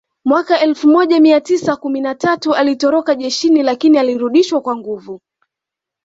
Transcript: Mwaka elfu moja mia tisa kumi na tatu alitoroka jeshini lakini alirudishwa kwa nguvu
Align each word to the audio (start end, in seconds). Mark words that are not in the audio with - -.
Mwaka 0.25 0.59
elfu 0.59 0.87
moja 0.87 1.19
mia 1.19 1.41
tisa 1.41 1.75
kumi 1.75 2.01
na 2.01 2.15
tatu 2.15 2.53
alitoroka 2.55 3.15
jeshini 3.15 3.63
lakini 3.63 3.97
alirudishwa 3.97 4.61
kwa 4.61 4.75
nguvu 4.75 5.21